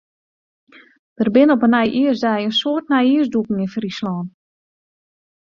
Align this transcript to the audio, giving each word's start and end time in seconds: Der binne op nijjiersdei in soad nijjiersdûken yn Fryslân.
Der 1.17 1.29
binne 1.35 1.53
op 1.57 1.63
nijjiersdei 1.71 2.39
in 2.45 2.57
soad 2.59 2.85
nijjiersdûken 2.91 3.61
yn 3.63 3.71
Fryslân. 3.75 4.25